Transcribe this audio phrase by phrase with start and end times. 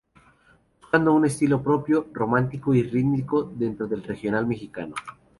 [0.79, 4.95] Buscando un estilo propio, romántico y rítmico dentro del Regional Mexicano.